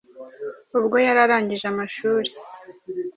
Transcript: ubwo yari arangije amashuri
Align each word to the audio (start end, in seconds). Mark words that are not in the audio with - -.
ubwo 0.77 0.95
yari 1.05 1.19
arangije 1.25 1.65
amashuri 1.73 2.29